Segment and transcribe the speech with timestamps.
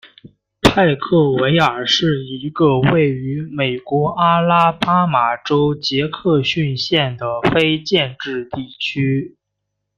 [0.63, 9.37] 派克维尔是一个位于美国阿拉巴马州杰克逊县的非建制地区。